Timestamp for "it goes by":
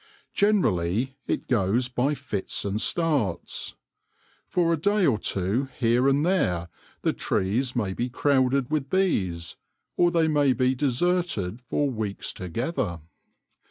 1.27-2.15